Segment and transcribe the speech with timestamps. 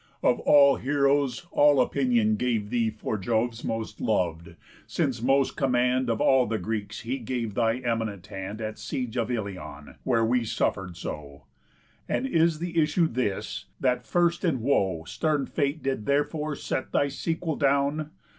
[0.23, 4.55] Of all heroës, all opinion Gave thee for Jove's most lov'd,
[4.87, 9.29] since most command Of all the Greeks he gave thy eminent hand At siege of
[9.29, 11.43] Ilion, where we suffer'd so.
[12.09, 17.07] And is the issue this, that first in woe Stern Fate did therefore set thy
[17.07, 18.09] sequel down?